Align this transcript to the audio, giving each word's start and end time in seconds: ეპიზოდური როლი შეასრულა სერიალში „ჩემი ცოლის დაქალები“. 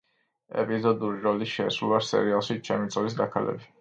ეპიზოდური 0.61 1.21
როლი 1.27 1.49
შეასრულა 1.51 1.99
სერიალში 2.09 2.57
„ჩემი 2.71 2.91
ცოლის 2.97 3.19
დაქალები“. 3.21 3.67